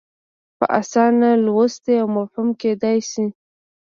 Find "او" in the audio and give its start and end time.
2.03-2.09